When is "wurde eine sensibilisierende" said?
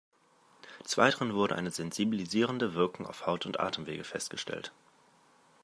1.35-2.73